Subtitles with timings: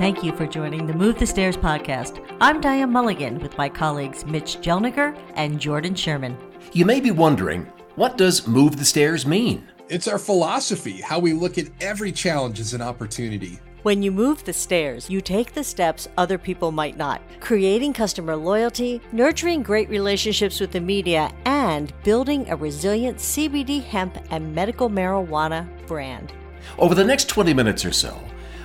[0.00, 2.24] Thank you for joining the Move the Stairs podcast.
[2.40, 6.38] I'm Diane Mulligan with my colleagues Mitch Jelniker and Jordan Sherman.
[6.72, 9.68] You may be wondering, what does Move the Stairs mean?
[9.90, 13.58] It's our philosophy, how we look at every challenge as an opportunity.
[13.82, 18.36] When you move the stairs, you take the steps other people might not, creating customer
[18.36, 24.88] loyalty, nurturing great relationships with the media, and building a resilient CBD hemp and medical
[24.88, 26.32] marijuana brand.
[26.78, 28.18] Over the next 20 minutes or so,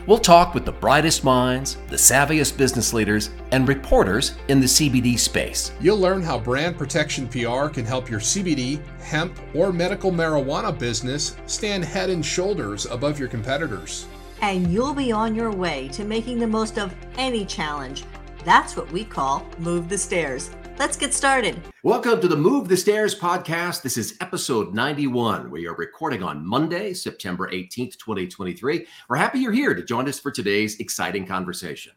[0.08, 5.18] We'll talk with the brightest minds, the savviest business leaders, and reporters in the CBD
[5.18, 5.72] space.
[5.82, 11.36] You'll learn how brand protection PR can help your CBD, hemp, or medical marijuana business
[11.48, 14.06] stand head and shoulders above your competitors.
[14.42, 18.04] And you'll be on your way to making the most of any challenge.
[18.44, 20.52] That's what we call Move the Stairs.
[20.78, 21.58] Let's get started.
[21.84, 23.82] Welcome to the Move the Stairs podcast.
[23.82, 25.50] This is episode 91.
[25.50, 28.86] We are recording on Monday, September 18th, 2023.
[29.08, 31.94] We're happy you're here to join us for today's exciting conversation.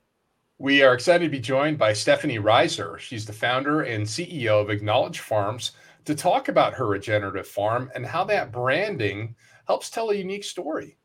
[0.58, 2.98] We are excited to be joined by Stefanie Reiser.
[2.98, 5.72] She's the founder and CEO of Acknowledge Farms
[6.04, 9.34] to talk about her regenerative farm and how that branding
[9.66, 10.97] helps tell a unique story.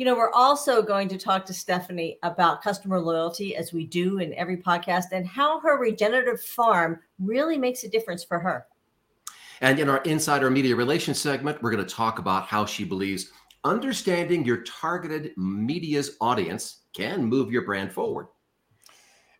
[0.00, 4.18] You know, we're also going to talk to Stefanie about customer loyalty, as we do
[4.18, 8.66] in every podcast, and how her regenerative farm really makes a difference for her.
[9.60, 13.30] And in our Insider Media Relations segment, we're going to talk about how she believes
[13.64, 18.28] understanding your targeted media's audience can move your brand forward.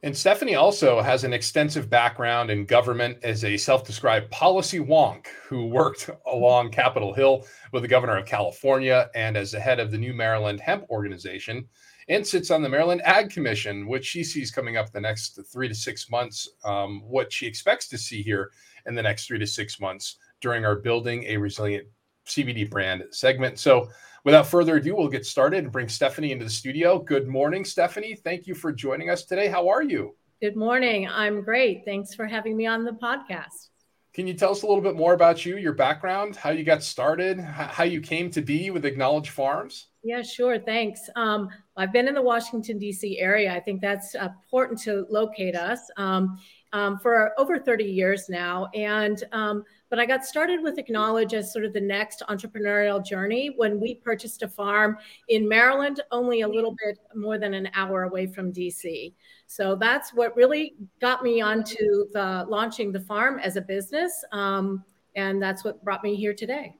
[0.02, 5.26] And Stefanie also has an extensive background in government as a self described policy wonk
[5.46, 9.90] who worked along Capitol Hill with the governor of California and as the head of
[9.90, 11.68] the New Maryland Hemp Organization,
[12.08, 15.68] and sits on the Maryland Ag Commission, which she sees coming up the next three
[15.68, 18.50] to six months, um, what she expects to see here
[18.86, 21.86] in the next three to six months during our Building a Resilient
[22.26, 23.58] CBD brand segment.
[23.58, 23.90] So,
[24.24, 26.98] without further ado, we'll get started and bring Stefanie into the studio.
[26.98, 28.18] Good morning, Stefanie.
[28.18, 29.48] Thank you for joining us today.
[29.48, 30.14] How are you?
[30.40, 31.06] Good morning.
[31.08, 31.84] I'm great.
[31.84, 33.68] Thanks for having me on the podcast.
[34.12, 36.82] Can you tell us a little bit more about you, your background, how you got
[36.82, 39.86] started, how you came to be with Acknowledge Farms?
[40.02, 40.58] Yeah, sure.
[40.58, 41.08] Thanks.
[41.14, 43.20] Um, I've been in the Washington, D.C.
[43.20, 43.54] area.
[43.54, 46.38] I think that's important to locate us um,
[46.72, 48.68] um, for over 30 years now.
[48.74, 53.52] And um, but I got started with Acknowledge as sort of the next entrepreneurial journey
[53.56, 54.96] when we purchased a farm
[55.28, 59.12] in Maryland, only a little bit more than an hour away from DC.
[59.48, 64.24] So that's what really got me onto the launching the farm as a business.
[64.30, 64.84] Um,
[65.16, 66.76] and that's what brought me here today.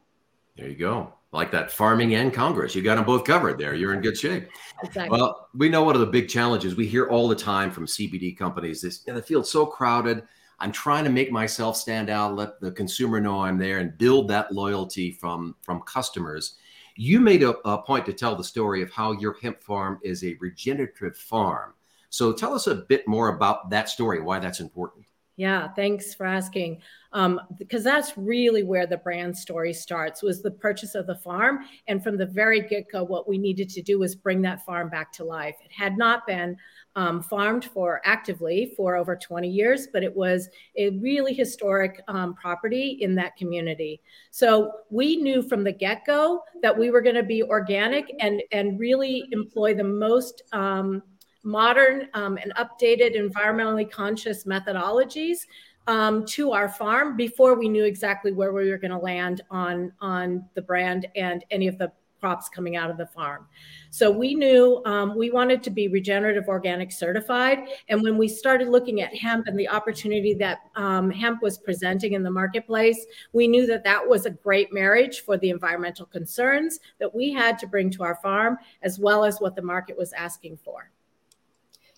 [0.57, 1.13] There you go.
[1.33, 2.77] Like that farming and Congress.
[2.77, 3.75] You got them both covered there.
[3.75, 4.49] You're in good shape.
[4.85, 5.19] Exactly.
[5.19, 8.37] Well, we know one of the big challenges we hear all the time from CBD
[8.37, 10.23] companies is the field's so crowded
[10.61, 14.29] I'm trying to make myself stand out, let the consumer know I'm there, and build
[14.29, 16.57] that loyalty from from customers.
[16.97, 20.23] You made a, a point to tell the story of how your hemp farm is
[20.23, 21.73] a regenerative farm.
[22.11, 25.07] So tell us a bit more about that story, why that's important.
[25.41, 26.83] Yeah, thanks for asking.
[27.15, 31.61] Um, because that's really where the brand story starts was the purchase of the farm.
[31.89, 35.13] And from the very get-go, what we needed to do was bring that farm back
[35.13, 35.57] to life.
[35.65, 36.59] It had not been
[36.95, 42.35] um, farmed for actively for over 20 years, but it was a really historic um,
[42.35, 44.03] property in that community.
[44.31, 48.79] So we knew from the get-go that we were going to be organic and and
[48.79, 51.03] really employ the most um,
[51.43, 55.47] modern um, and updated environmentally conscious methodologies
[55.87, 59.93] um, to our farm before we knew exactly where we were going to land on
[60.01, 61.91] on the brand and any of the
[62.21, 63.47] crops coming out of the farm.
[63.91, 67.67] So we knew um, we wanted to be regenerative organic certified.
[67.89, 72.13] And when we started looking at hemp and the opportunity that um, hemp was presenting
[72.13, 76.79] in the marketplace, we knew that that was a great marriage for the environmental concerns
[76.99, 80.13] that we had to bring to our farm, as well as what the market was
[80.13, 80.91] asking for.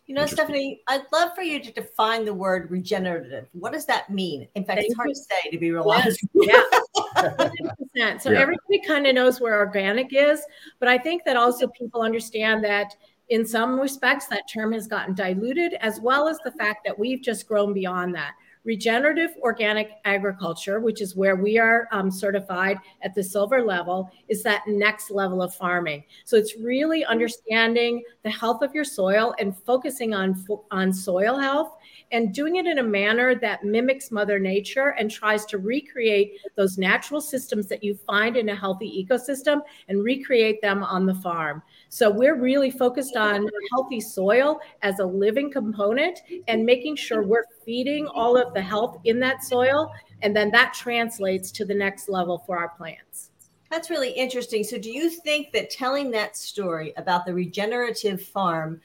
[0.07, 3.49] You know, Stefanie, I'd love for you to define the word regenerative.
[3.53, 4.49] What does that mean?
[4.57, 5.15] In fact, Thank it's hard you.
[5.15, 6.21] to say, to be real honest.
[6.35, 6.63] Yeah.
[7.17, 8.21] 100%.
[8.21, 8.41] So yeah.
[8.41, 10.43] everybody kind of knows where organic is,
[10.81, 12.95] but I think that also people understand that
[13.29, 17.23] in some respects that term has gotten diluted, as well as the fact that we've
[17.23, 18.33] just grown beyond that.
[18.65, 24.43] Regenerative organic agriculture, which is where we are um, certified at the silver level, is
[24.45, 26.05] that next level of farming.
[26.25, 31.77] So it's really understanding the health of your soil and focusing on, on soil health
[32.13, 36.79] and doing it in a manner that mimics Mother Nature and tries to recreate those
[36.79, 41.63] natural systems that you find in a healthy ecosystem and recreate them on the farm.
[41.95, 47.45] So we're really focused on healthy soil as a living component and making sure we're
[47.67, 49.93] feeding all of the health in that soil.
[50.23, 53.29] And then that translates to the next level for our plants.
[53.71, 54.65] That's really interesting.
[54.65, 58.81] So, do you think that telling that story about the regenerative farm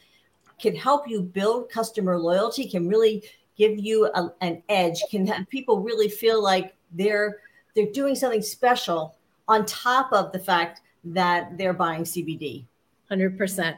[0.60, 3.24] can help you build customer loyalty, can really
[3.58, 7.38] give you a, an edge, can people really feel like they're
[7.74, 9.16] they're doing something special
[9.48, 12.66] on top of the fact that they're buying CBD.
[13.12, 13.78] 100%.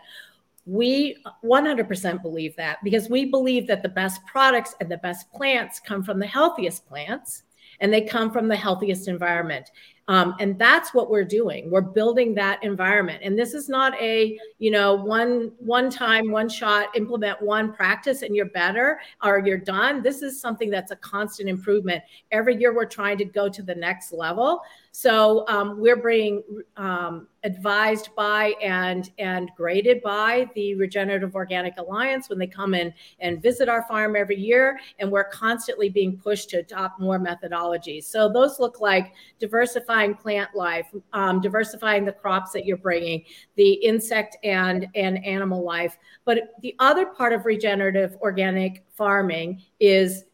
[0.66, 5.80] We 100% believe that because we believe that the best products and the best plants
[5.80, 7.44] come from the healthiest plants
[7.80, 9.72] and they come from the healthiest environment.
[10.10, 11.70] Um, and that's what we're doing.
[11.70, 13.22] We're building that environment.
[13.24, 18.24] And this is not a, you know, one one time, one shot, implement one practice
[18.24, 20.02] and you're better or you're done.
[20.02, 22.04] This is something that's a constant improvement.
[22.32, 24.64] Every year we're trying to go to the next level.
[24.92, 26.42] So um, we're being
[26.76, 32.92] um, advised by and and graded by the Regenerative Organic Alliance when they come in
[33.20, 38.06] and visit our farm every year, and we're constantly being pushed to adopt more methodologies.
[38.06, 43.24] So those look like diversifying plant life, um, diversifying the crops that you're bringing,
[43.56, 45.98] the insect and and animal life.
[46.26, 50.26] But the other part of regenerative organic farming is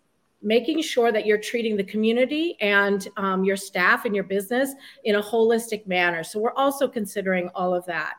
[0.41, 4.73] making sure that you're treating the community and um, your staff and your business
[5.03, 6.23] in a holistic manner.
[6.23, 8.13] So we're also considering all of that.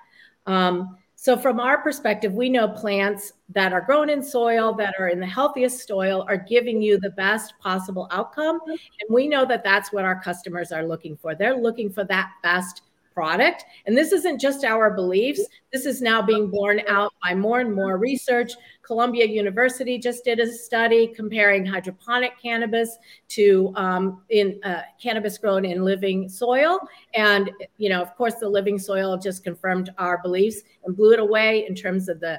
[0.47, 5.09] Um, so from our perspective, we know plants that are grown in soil that are
[5.09, 8.71] in the healthiest soil are giving you the best possible outcome, mm-hmm.
[8.71, 11.35] and we know that that's what our customers are looking for.
[11.35, 12.83] They're looking for that best
[13.17, 13.65] product.
[13.87, 15.41] And this isn't just our beliefs.
[15.73, 18.53] This is now being borne out by more and more research.
[18.83, 22.99] Columbia University just did a study comparing hydroponic cannabis
[23.29, 26.79] to um, in uh, cannabis grown in living soil.
[27.15, 31.19] And, you know, of course, the living soil just confirmed our beliefs and blew it
[31.19, 32.39] away in terms of the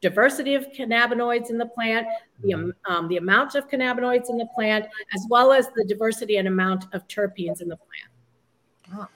[0.00, 2.08] diversity of cannabinoids in the plant,
[2.42, 6.48] the, um, the amount of cannabinoids in the plant, as well as the diversity and
[6.48, 9.08] amount of terpenes in the plant.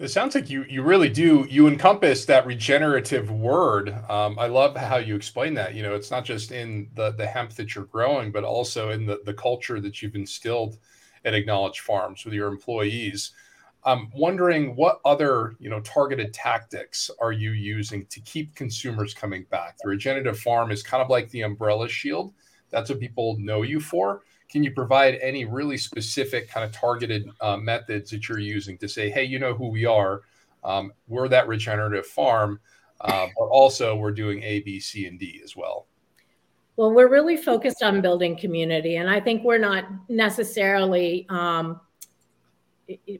[0.00, 3.90] It sounds like you you really do you encompass that regenerative word.
[4.08, 5.74] Um, I love how you explain that.
[5.74, 9.04] You know, it's not just in the the hemp that you're growing, but also in
[9.04, 10.78] the the culture that you've instilled
[11.26, 13.32] at Acknowledge Farms with your employees.
[13.84, 19.44] I'm wondering what other you know targeted tactics are you using to keep consumers coming
[19.50, 19.76] back?
[19.82, 22.32] The regenerative farm is kind of like the umbrella shield.
[22.70, 27.30] That's what people know you for can you provide any really specific kind of targeted
[27.40, 30.22] uh, methods that you're using to say, hey, you know who we are?
[30.64, 32.60] Um, we're that regenerative farm,
[33.00, 35.86] uh, but also we're doing A, B, C, and D as well.
[36.76, 41.80] Well, we're really focused on building community, and I think we're not necessarily um,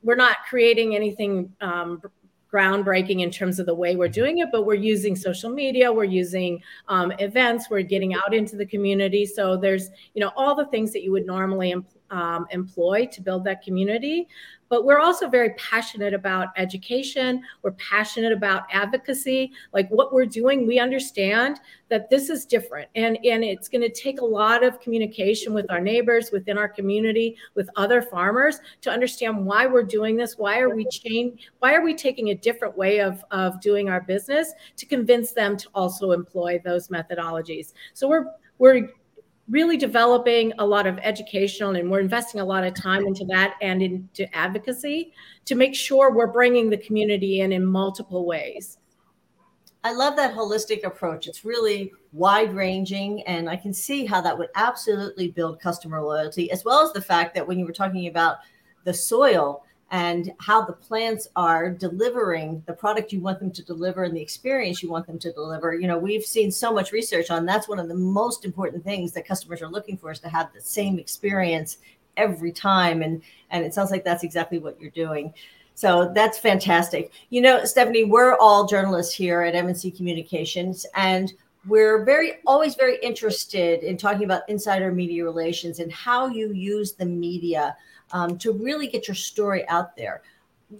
[0.02, 2.02] we're not creating anything um,
[2.52, 6.04] groundbreaking in terms of the way we're doing it, but we're using social media, we're
[6.04, 9.24] using um, events, we're getting out into the community.
[9.24, 11.74] So there's, you know, all the things that you would normally
[12.10, 14.28] um, employ to build that community
[14.70, 17.42] but we're also very passionate about education.
[17.62, 19.50] We're passionate about advocacy.
[19.74, 21.58] Like what we're doing, we understand
[21.88, 22.88] that this is different.
[22.94, 26.68] And, and it's going to take a lot of communication with our neighbors, within our
[26.68, 30.38] community, with other farmers to understand why we're doing this.
[30.38, 31.50] Why are we change?
[31.58, 35.56] Why are we taking a different way of, of doing our business to convince them
[35.56, 37.72] to also employ those methodologies?
[37.92, 38.26] So we're
[38.58, 38.90] we're
[39.50, 43.56] really developing a lot of educational and we're investing a lot of time into that
[43.60, 45.12] and into advocacy
[45.44, 48.78] to make sure we're bringing the community in in multiple ways.
[49.82, 51.26] I love that holistic approach.
[51.26, 56.50] It's really wide ranging and i can see how that would absolutely build customer loyalty
[56.50, 58.38] as well as the fact that when you were talking about
[58.84, 64.04] the soil and how the plants are delivering the product you want them to deliver
[64.04, 65.74] and the experience you want them to deliver.
[65.74, 69.12] You know, we've seen so much research on that's one of the most important things
[69.12, 71.78] that customers are looking for is to have the same experience
[72.16, 73.02] every time.
[73.02, 75.34] And and it sounds like that's exactly what you're doing.
[75.74, 77.10] So that's fantastic.
[77.30, 81.32] You know, Stefanie, we're all journalists here at MNC Communications, and
[81.66, 86.92] we're very always very interested in talking about insider media relations and how you use
[86.92, 87.76] the media
[88.12, 90.22] um, to really get your story out there.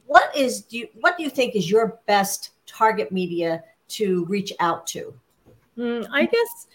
[0.07, 4.53] What is do you, what do you think is your best target media to reach
[4.61, 5.13] out to?
[5.77, 6.67] Mm, I guess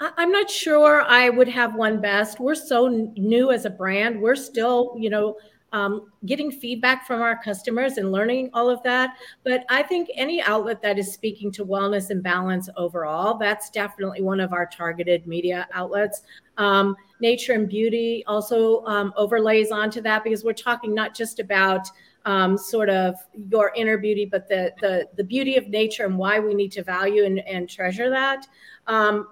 [0.00, 2.40] I'm not sure I would have one best.
[2.40, 4.20] We're so new as a brand.
[4.20, 5.36] We're still, you know,
[5.72, 9.16] um, getting feedback from our customers and learning all of that.
[9.44, 14.22] But I think any outlet that is speaking to wellness and balance overall, that's definitely
[14.22, 16.22] one of our targeted media outlets.
[16.60, 21.88] Um, nature and beauty also um, overlays onto that because we're talking not just about
[22.26, 23.14] um, sort of
[23.50, 26.82] your inner beauty, but the, the the beauty of nature and why we need to
[26.82, 28.46] value and, and treasure that.
[28.86, 29.28] Um,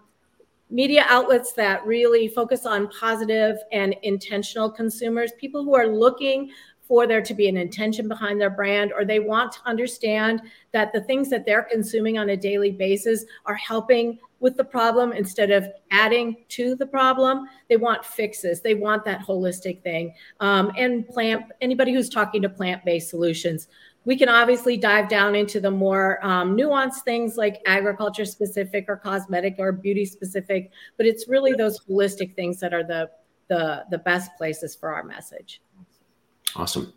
[0.71, 7.07] media outlets that really focus on positive and intentional consumers, people who are looking for
[7.07, 10.41] there to be an intention behind their brand, or they want to understand
[10.73, 15.13] that the things that they're consuming on a daily basis are helping with the problem
[15.13, 17.47] instead of adding to the problem.
[17.69, 18.61] They want fixes.
[18.61, 20.15] They want that holistic thing.
[20.41, 23.69] Um, and plant anybody who's talking to plant-based solutions,
[24.05, 28.97] we can obviously dive down into the more um, nuanced things like agriculture specific or
[28.97, 33.11] cosmetic or beauty specific, but it's really those holistic things that are the
[33.49, 35.61] the the best places for our message.
[36.57, 36.93] Awesome.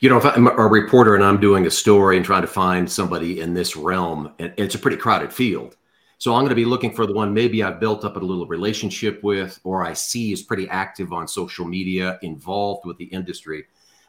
[0.00, 2.90] You know, if I'm a reporter and I'm doing a story and trying to find
[2.90, 5.76] somebody in this realm, and it's a pretty crowded field.
[6.18, 8.46] So I'm going to be looking for the one maybe I've built up a little
[8.46, 13.64] relationship with, or I see is pretty active on social media, involved with the industry.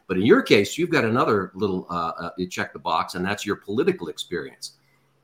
[0.08, 3.24] But in your case, you've got another little uh, uh, you check the box, and
[3.24, 4.72] that's your political experience.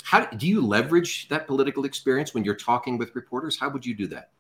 [0.05, 3.59] How do you leverage that political experience when you're talking with reporters?
[3.59, 4.31] How would you do that?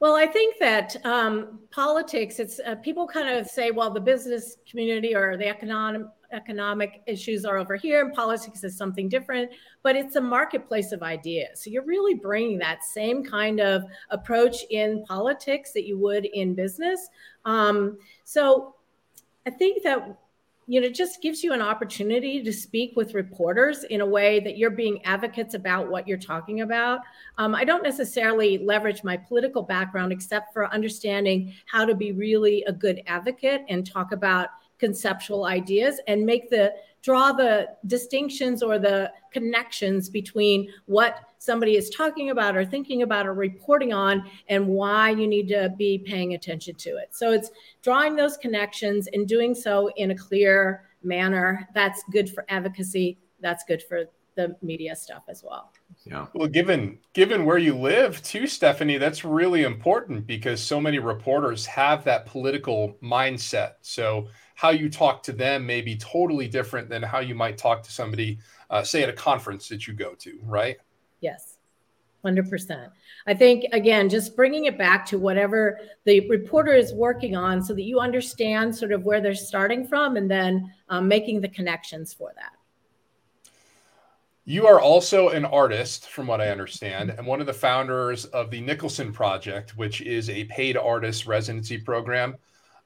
[0.00, 4.56] Well, I think that um, politics, it's uh, people kind of say, well, the business
[4.66, 9.50] community or the economic economic issues are over here and politics is something different
[9.82, 14.64] but it's a marketplace of ideas so you're really bringing that same kind of approach
[14.70, 17.08] in politics that you would in business
[17.44, 18.74] um, so
[19.46, 20.16] i think that
[20.70, 24.38] you know, it just gives you an opportunity to speak with reporters in a way
[24.38, 27.00] that you're being advocates about what you're talking about.
[27.38, 32.62] Um, I don't necessarily leverage my political background except for understanding how to be really
[32.68, 36.72] a good advocate and talk about conceptual ideas and make the
[37.02, 43.26] draw the distinctions or the connections between what somebody is talking about or thinking about
[43.26, 47.08] or reporting on and why you need to be paying attention to it.
[47.12, 47.50] So it's
[47.82, 51.68] drawing those connections and doing so in a clear manner.
[51.74, 53.18] That's good for advocacy.
[53.40, 54.04] That's good for
[54.36, 55.72] the media stuff as well.
[56.04, 56.26] Yeah.
[56.34, 61.66] Well, given given where you live too, Stefanie, that's really important because so many reporters
[61.66, 63.72] have that political mindset.
[63.80, 64.28] So
[64.60, 67.90] how you talk to them may be totally different than how you might talk to
[67.90, 68.38] somebody,
[68.68, 70.76] uh, say, at a conference that you go to, right?
[71.20, 71.56] Yes.
[72.26, 72.90] 100%.
[73.26, 77.72] I think, again, just bringing it back to whatever the reporter is working on so
[77.72, 82.12] that you understand sort of where they're starting from and then um, making the connections
[82.12, 82.52] for that.
[84.44, 88.50] You are also an artist, from what I understand, and one of the founders of
[88.50, 92.36] the Nicholson Project, which is a paid artist residency program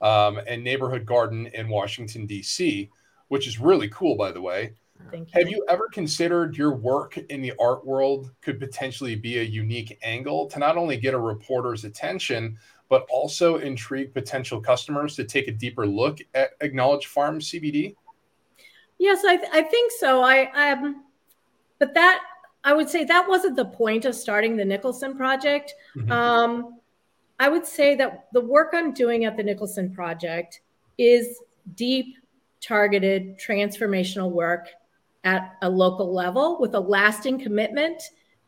[0.04, 2.90] um, and Neighborhood Garden in Washington, D.C.,
[3.28, 4.74] which is really cool, by the way.
[5.10, 5.40] Thank you.
[5.40, 9.98] Have you ever considered your work in the art world could potentially be a unique
[10.02, 12.58] angle to not only get a reporter's attention,
[12.90, 17.96] but also intrigue potential customers to take a deeper look at Acknowledge Farm CBD?
[18.98, 20.22] Yes, I, th- I think so.
[20.22, 21.04] I um,
[21.78, 22.20] but that
[22.62, 25.74] I would say that wasn't the point of starting the Nicholson project.
[25.96, 26.12] Mm-hmm.
[26.12, 26.78] Um,
[27.44, 30.62] I would say that the work I'm doing at the Nicholson Project
[30.96, 31.42] is
[31.74, 32.16] deep,
[32.62, 34.68] targeted, transformational work
[35.24, 38.02] at a local level with a lasting commitment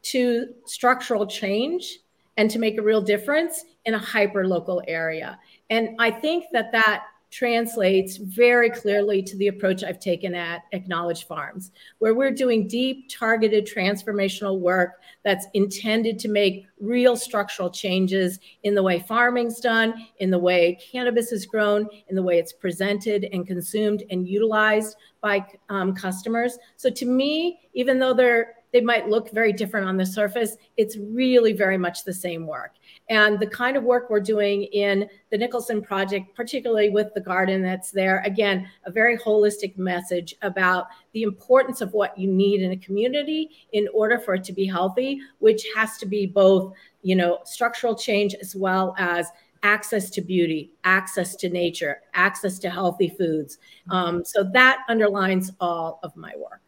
[0.05, 1.99] to structural change
[2.39, 5.39] and to make a real difference in a hyper local area.
[5.69, 7.05] And I think that that
[7.37, 13.11] translates very clearly to the approach I've taken at Acknowledge Farms, where we're doing deep,
[13.11, 20.07] targeted, transformational work that's intended to make real structural changes in the way farming's done,
[20.19, 24.97] in the way cannabis is grown, in the way it's presented and consumed and utilized
[25.21, 26.57] by um, customers.
[26.77, 30.99] So to me, even though they're they might look very different on the surface, it's
[30.99, 32.73] really very much the same work.
[33.09, 37.63] And the kind of work we're doing in the Nicholson Project, particularly with the garden
[37.63, 42.73] that's there, again, a very holistic message about the importance of what you need in
[42.73, 46.73] a community in order for it to be healthy, which has to be both,
[47.03, 49.31] you know, structural change as well as
[49.63, 53.59] access to beauty, access to nature, access to healthy foods.
[53.91, 56.61] Um, so that underlines all of my work.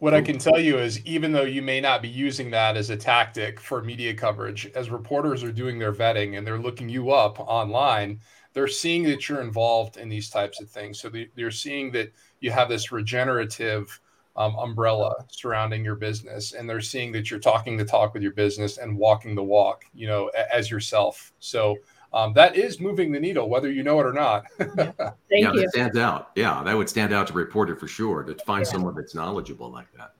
[0.00, 2.88] What I can tell you is, even though you may not be using that as
[2.88, 7.10] a tactic for media coverage, as reporters are doing their vetting and they're looking you
[7.10, 8.18] up online,
[8.54, 10.98] they're seeing that you're involved in these types of things.
[10.98, 14.00] So they're seeing that you have this regenerative
[14.36, 18.32] um, umbrella surrounding your business, and they're seeing that you're talking the talk with your
[18.32, 21.34] business and walking the walk, you know, as yourself.
[21.40, 21.76] So
[22.12, 24.44] um, that is moving the needle, whether you know it or not.
[24.58, 26.30] yeah, yeah that stands out.
[26.34, 28.72] Yeah, that would stand out to reporter for sure to find yeah.
[28.72, 30.14] someone that's knowledgeable like that.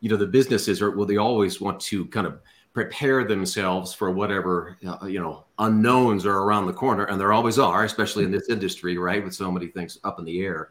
[0.00, 2.40] You know, the businesses are well, they always want to kind of
[2.72, 7.58] prepare themselves for whatever uh, you know unknowns are around the corner, and there always
[7.58, 10.70] are, especially in this industry, right, with so many things up in the air.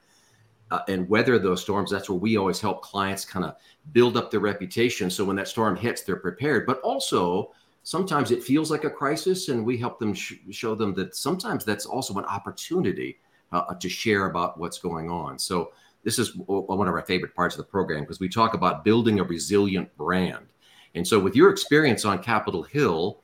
[0.69, 1.89] Uh, and weather those storms.
[1.89, 3.55] That's where we always help clients kind of
[3.93, 5.09] build up their reputation.
[5.09, 6.65] So when that storm hits, they're prepared.
[6.65, 7.53] But also,
[7.87, 11.63] sometimes it feels like a crisis and we help them sh- show them that sometimes
[11.63, 13.17] that's also an opportunity
[13.53, 15.71] uh, to share about what's going on so
[16.03, 19.21] this is one of our favorite parts of the program because we talk about building
[19.21, 20.47] a resilient brand
[20.95, 23.21] And so, with your experience on Capitol Hill,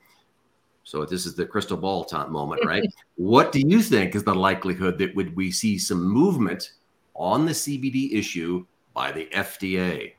[0.82, 2.84] so this is the crystal ball time moment, right?
[3.16, 6.72] what do you think is the likelihood that would we see some movement
[7.14, 10.12] on the CBD issue by the FDA?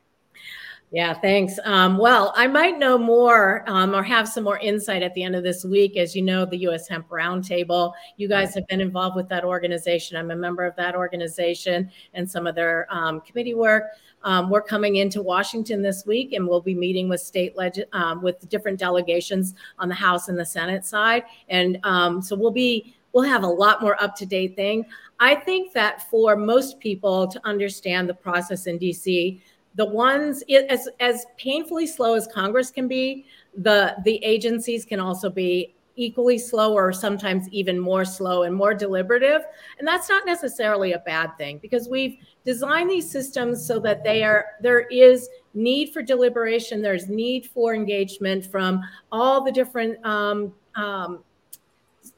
[0.96, 1.60] Yeah, thanks.
[1.66, 5.36] Um, well, I might know more um, or have some more insight at the end
[5.36, 5.98] of this week.
[5.98, 6.88] As you know, the U.S.
[6.88, 10.16] Hemp Roundtable, you guys have been involved with that organization.
[10.16, 13.84] I'm a member of that organization and some of their um, committee work.
[14.24, 18.22] Um, we're coming into Washington this week, and we'll be meeting with state leg- um,
[18.22, 22.96] with different delegations on the House and the Senate side, and um, so we'll be
[23.12, 24.86] we'll have a lot more up to date thing.
[25.20, 29.42] I think that for most people to understand the process in DC,
[29.75, 33.25] the ones it, as as painfully slow as Congress can be,
[33.58, 38.74] the the agencies can also be equally slow or sometimes even more slow and more
[38.74, 39.44] deliberative.
[39.79, 44.24] And that's not necessarily a bad thing because we've designed these systems so that they
[44.24, 46.82] are there is need for deliberation.
[46.82, 51.24] There's need for engagement from all the different um, um,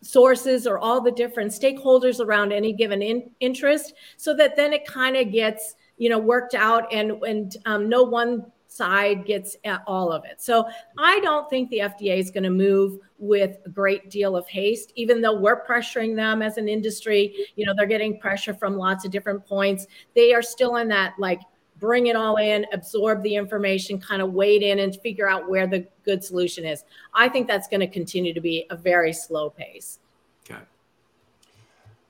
[0.01, 4.85] sources or all the different stakeholders around any given in, interest so that then it
[4.85, 9.55] kind of gets you know worked out and and um, no one side gets
[9.87, 10.41] all of it.
[10.41, 14.47] So I don't think the FDA is going to move with a great deal of
[14.47, 17.47] haste, even though we're pressuring them as an industry.
[17.55, 19.87] You know, they're getting pressure from lots of different points.
[20.15, 21.41] They are still in that like
[21.79, 25.67] bring it all in, absorb the information, kind of wade in and figure out where
[25.67, 26.83] the good solution is.
[27.13, 29.99] I think that's going to continue to be a very slow pace.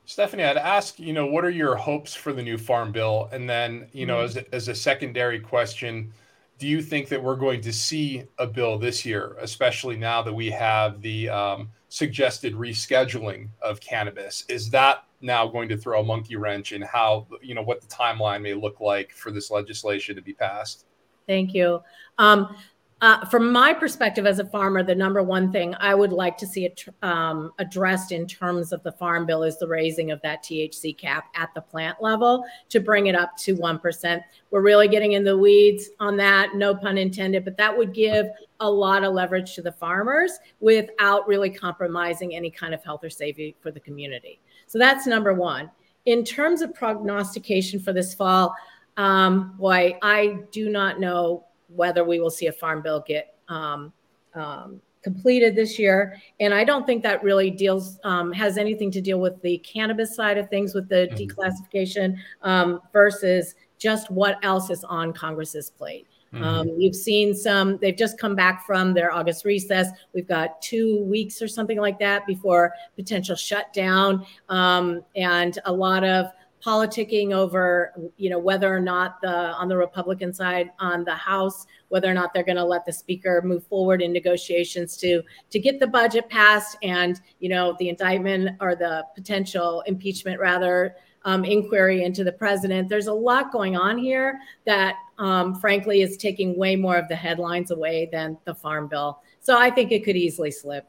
[0.08, 3.28] Stefanie, I'd ask, you know, what are your hopes for the new farm bill?
[3.34, 4.38] And then, you know, mm-hmm.
[4.38, 6.14] as, a, as a secondary question,
[6.58, 10.34] do you think that we're going to see a bill this year, especially now that
[10.34, 14.46] we have the um, suggested rescheduling of cannabis?
[14.48, 17.88] Is that now going to throw a monkey wrench in how, you know, what the
[17.88, 20.86] timeline may look like for this legislation to be passed?
[21.28, 21.82] Thank you.
[22.18, 22.56] Um,
[23.00, 26.48] uh, from my perspective as a farmer, the number one thing I would like to
[26.48, 30.44] see it, um, addressed in terms of the farm bill is the raising of that
[30.44, 34.22] THC cap at the plant level to bring it up to 1%.
[34.50, 38.28] We're really getting in the weeds on that, no pun intended, but that would give
[38.62, 43.12] a lot of leverage to the farmers without really compromising any kind of health or
[43.12, 44.40] safety for the community.
[44.66, 45.70] So that's number one.
[46.08, 48.56] In terms of prognostication for this fall,
[48.96, 53.92] um, boy, I do not know whether we will see a farm bill get um,
[54.34, 56.18] um, completed this year.
[56.40, 60.16] And I don't think that really deals um, has anything to deal with the cannabis
[60.16, 61.16] side of things with the mm-hmm.
[61.16, 66.08] declassification um, versus just what else is on Congress's plate.
[66.34, 66.44] Mm-hmm.
[66.44, 69.88] Um, you've seen some, they've just come back from their August recess.
[70.14, 74.26] We've got two weeks or something like that before potential shutdown.
[74.50, 76.28] Um, and a lot of
[76.68, 81.66] politicking over you know whether or not the on the republican side on the house
[81.88, 85.60] whether or not they're going to let the speaker move forward in negotiations to to
[85.60, 91.46] get the budget passed and you know the indictment or the potential impeachment rather um,
[91.46, 96.58] inquiry into the president there's a lot going on here that um, frankly is taking
[96.58, 100.18] way more of the headlines away than the farm bill so i think it could
[100.18, 100.86] easily slip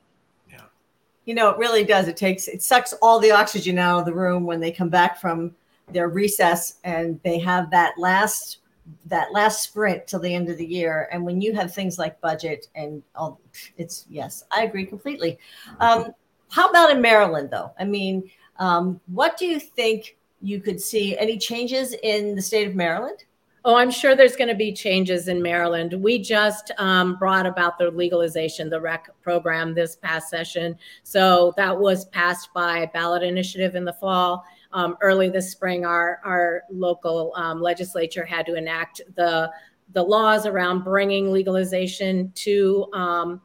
[0.51, 0.63] Yeah.
[1.25, 2.09] you know, it really does.
[2.09, 5.21] It takes it sucks all the oxygen out of the room when they come back
[5.21, 5.55] from
[5.93, 8.59] their recess and they have that last
[9.07, 11.09] that last sprint till the end of the year.
[11.13, 13.41] And when you have things like budget and all,
[13.77, 15.39] it's yes, I agree completely.
[15.81, 16.13] Um,
[16.51, 17.73] how about in Maryland, though?
[17.79, 21.19] I mean, um, what do you think you could see?
[21.19, 23.25] Any changes in the state of Maryland?
[23.65, 25.93] Oh, I'm sure there's going to be changes in Maryland.
[25.93, 30.79] We just um, brought about the legalization, the REC program this past session.
[31.03, 34.45] So that was passed by ballot initiative in the fall.
[34.73, 39.51] Um, early this spring, our, our local um, legislature had to enact the,
[39.95, 43.41] the laws around bringing legalization to um,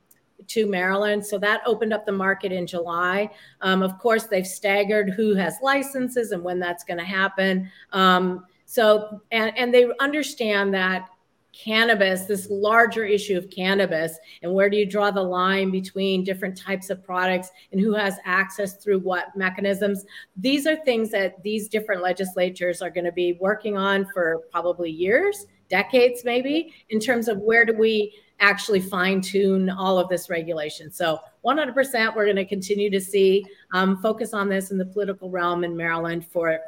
[0.48, 1.26] to Maryland.
[1.26, 3.30] So that opened up the market in July.
[3.62, 7.72] Um, of course, they've staggered who has licenses and when that's going to happen.
[7.92, 11.08] Um, so, and, and they understand that
[11.54, 16.58] cannabis, this larger issue of cannabis, and where do you draw the line between different
[16.58, 20.06] types of products and who has access through what mechanisms?
[20.36, 24.90] These are things that these different legislatures are going to be working on for probably
[24.90, 30.30] years, decades, maybe, in terms of where do we actually fine tune all of this
[30.30, 30.92] regulation.
[30.92, 35.30] So 100%, we're going to continue to see um, focus on this in the political
[35.30, 36.60] realm in Maryland for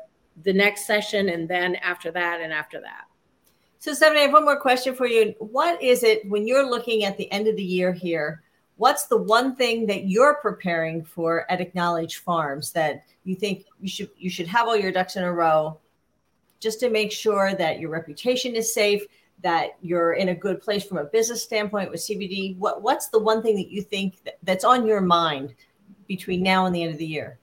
[0.44, 3.05] the next session and then after that and after that.
[3.86, 5.36] So, Stefanie, I have one more question for you.
[5.38, 8.42] What is it when you're looking at the end of the year here?
[8.78, 13.88] What's the one thing that you're preparing for at Acknowledge Farms that you think you
[13.88, 15.78] should you should have all your ducks in a row,
[16.60, 19.04] just to make sure that your reputation is safe,
[19.44, 22.58] that you're in a good place from a business standpoint with CBD.
[22.58, 25.54] What what's the one thing that you think that, that's on your mind
[26.08, 27.38] between now and the end of the year?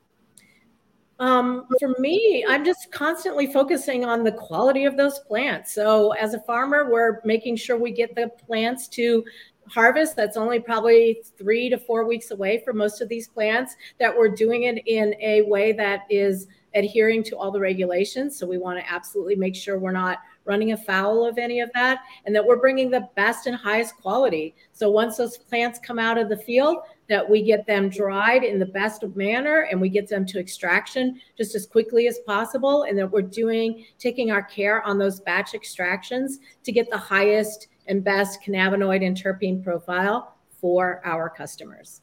[1.23, 5.73] Um, for me, I'm just constantly focusing on the quality of those plants.
[5.73, 9.25] So, as a farmer, we're making sure we get the plants to
[9.69, 10.17] harvest.
[10.17, 14.31] That's only probably three to four weeks away for most of these plants that we're
[14.31, 18.37] doing it in a way that is adhering to all the regulations.
[18.37, 22.01] So we want to absolutely make sure we're not running afoul of any of that
[22.27, 24.57] and that we're bringing the best and highest quality.
[24.73, 28.59] So once those plants come out of the field that we get them dried in
[28.59, 32.99] the best manner and we get them to extraction just as quickly as possible and
[32.99, 38.05] that we're doing taking our care on those batch extractions to get the highest and
[38.05, 42.01] best cannabinoid and terpene profile for our customers.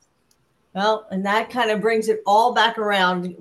[0.75, 3.35] Well, and that kind of brings it all back around.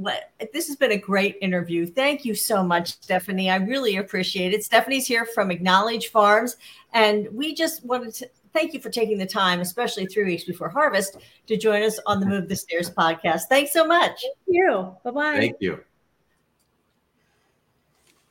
[0.55, 1.85] This has been a great interview.
[1.85, 3.51] Thank you so much, Stefanie.
[3.53, 4.63] I really appreciate it.
[4.63, 6.57] Stefanie's here from Acknowledge Farms,
[6.95, 10.69] and we just wanted to thank you for taking the time, especially three weeks before
[10.69, 11.17] harvest,
[11.47, 13.43] to join us on the Move the Stairs podcast.
[13.49, 14.21] Thanks so much.
[14.21, 14.97] Thank you.
[15.05, 15.37] Bye bye.
[15.37, 15.81] Thank you.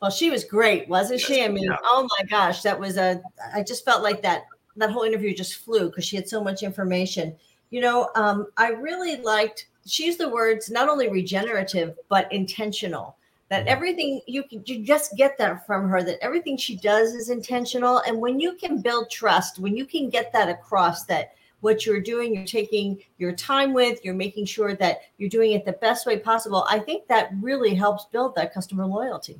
[0.01, 1.43] Well, she was great, wasn't she?
[1.43, 1.77] I mean, yeah.
[1.83, 3.21] oh my gosh, that was a.
[3.53, 4.43] I just felt like that.
[4.75, 7.35] That whole interview just flew because she had so much information.
[7.71, 9.67] You know, um, I really liked.
[9.87, 13.15] She used the words not only regenerative but intentional
[13.49, 13.69] that mm-hmm.
[13.69, 17.99] everything you can you just get that from her that everything she does is intentional.
[17.99, 22.01] And when you can build trust when you can get that across that what you're
[22.01, 26.05] doing you're taking your time with you're making sure that you're doing it the best
[26.05, 29.39] way possible i think that really helps build that customer loyalty.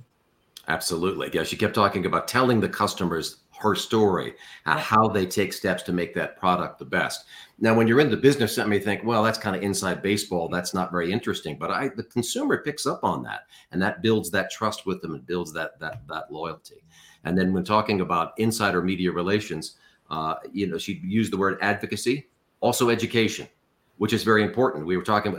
[0.68, 1.30] Absolutely.
[1.32, 4.34] Yeah she kept talking about telling the customers her story,
[4.66, 7.26] uh, how they take steps to make that product the best.
[7.60, 10.48] Now, when you're in the business, you may think, well, that's kind of inside baseball.
[10.48, 11.58] That's not very interesting.
[11.58, 15.16] But I, the consumer picks up on that, and that builds that trust with them
[15.16, 16.84] and builds that that that loyalty.
[17.24, 19.78] And then when talking about insider media relations,
[20.10, 22.30] uh, you know, she used the word advocacy,
[22.62, 23.48] also education,
[23.98, 24.86] which is very important.
[24.86, 25.36] We were talking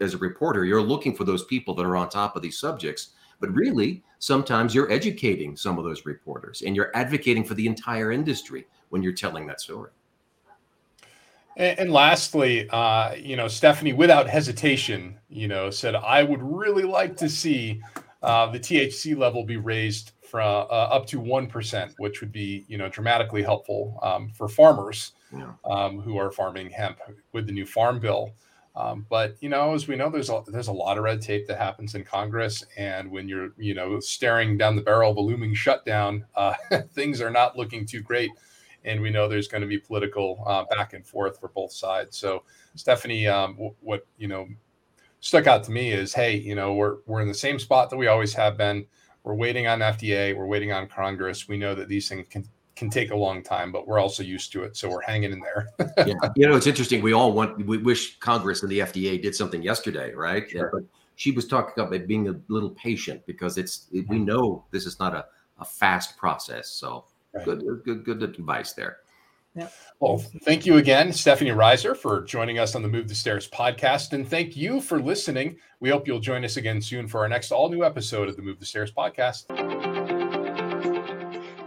[0.00, 3.14] as a reporter, you're looking for those people that are on top of these subjects
[3.42, 8.12] but really, sometimes you're educating some of those reporters and you're advocating for the entire
[8.12, 9.90] industry when you're telling that story.
[11.56, 16.84] And, and lastly, uh, you know, Stefanie, without hesitation, you know, said, I would really
[16.84, 17.82] like to see
[18.22, 22.78] uh, the THC level be raised from uh, up to 1%, which would be, you
[22.78, 25.52] know, dramatically helpful um, for farmers yeah.
[25.64, 26.98] um, who are farming hemp
[27.32, 28.32] with the new farm bill.
[28.74, 31.46] Um, but you know, as we know, there's a there's a lot of red tape
[31.48, 35.20] that happens in Congress, and when you're you know staring down the barrel of a
[35.20, 36.54] looming shutdown, uh,
[36.92, 38.30] things are not looking too great,
[38.84, 42.16] and we know there's going to be political uh, back and forth for both sides.
[42.16, 42.44] So,
[42.76, 44.48] Stefanie, um, w- what you know
[45.20, 47.96] stuck out to me is, hey, you know, we're we're in the same spot that
[47.96, 48.86] we always have been.
[49.22, 50.36] We're waiting on FDA.
[50.36, 51.46] We're waiting on Congress.
[51.46, 54.52] We know that these things can can take a long time, but we're also used
[54.52, 55.68] to it, so we're hanging in there.
[56.06, 57.02] yeah, you know, it's interesting.
[57.02, 60.48] We all want, we wish Congress and the FDA did something yesterday, right?
[60.50, 60.64] Sure.
[60.64, 60.82] Yeah, but
[61.16, 64.24] she was talking about being a little patient because it's we mm-hmm.
[64.24, 65.26] know this is not a,
[65.58, 66.70] a fast process.
[66.70, 67.44] So right.
[67.44, 68.98] good, good, good advice there.
[69.54, 69.68] Yeah.
[70.00, 74.14] Well, thank you again, Stefanie Reiser, for joining us on the Move the Stairs podcast.
[74.14, 75.56] And thank you for listening.
[75.78, 78.42] We hope you'll join us again soon for our next all new episode of the
[78.42, 80.01] Move the Stairs podcast.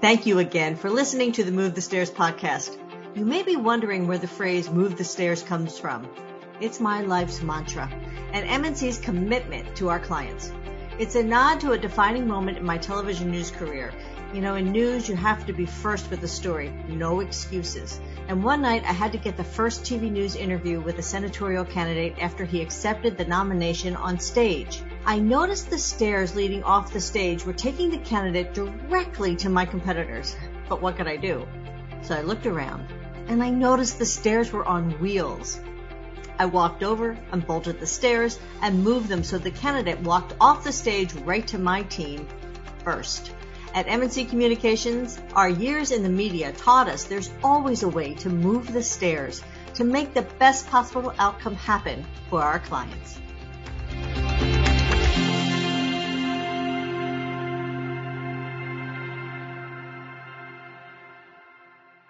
[0.06, 2.78] Thank you again for listening to the Move the Stairs podcast.
[3.16, 6.08] You may be wondering where the phrase move the stairs comes from.
[6.62, 7.90] It's my life's mantra
[8.32, 10.54] and MNC's commitment to our clients.
[11.00, 13.92] It's a nod to a defining moment in my television news career.
[14.32, 18.00] You know, in news, you have to be first with the story, no excuses.
[18.28, 21.66] And one night, I had to get the first TV news interview with a senatorial
[21.66, 24.84] candidate after he accepted the nomination on stage.
[25.08, 29.64] I noticed the stairs leading off the stage were taking the candidate directly to my
[29.64, 30.36] competitors.
[30.68, 31.46] But what could I do?
[32.02, 32.88] So I looked around
[33.28, 35.60] and I noticed the stairs were on wheels.
[36.40, 40.72] I walked over, unbolted the stairs, and moved them so the candidate walked off the
[40.72, 42.28] stage right to my team
[42.84, 43.32] first.
[43.76, 48.30] At MNC Communications, our years in the media taught us there's always a way to
[48.30, 49.44] move the stairs
[49.76, 53.20] to make the best possible outcome happen for our clients.